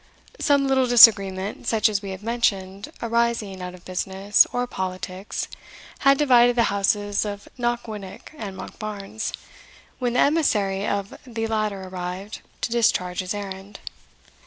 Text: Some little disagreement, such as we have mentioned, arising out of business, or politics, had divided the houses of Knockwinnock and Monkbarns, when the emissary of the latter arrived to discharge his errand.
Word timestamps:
Some 0.39 0.65
little 0.67 0.87
disagreement, 0.87 1.67
such 1.67 1.87
as 1.87 2.01
we 2.01 2.09
have 2.09 2.23
mentioned, 2.23 2.91
arising 3.03 3.61
out 3.61 3.75
of 3.75 3.85
business, 3.85 4.47
or 4.51 4.65
politics, 4.65 5.47
had 5.99 6.17
divided 6.17 6.55
the 6.55 6.63
houses 6.73 7.23
of 7.23 7.47
Knockwinnock 7.55 8.31
and 8.35 8.57
Monkbarns, 8.57 9.31
when 9.99 10.13
the 10.13 10.19
emissary 10.19 10.87
of 10.87 11.15
the 11.27 11.45
latter 11.45 11.83
arrived 11.83 12.41
to 12.61 12.71
discharge 12.71 13.19
his 13.19 13.35
errand. 13.35 13.79